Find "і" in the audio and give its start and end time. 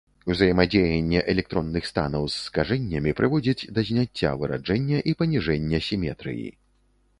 5.13-5.17